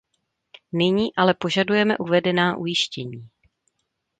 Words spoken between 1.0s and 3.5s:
ale požadujeme uvedená ujištění.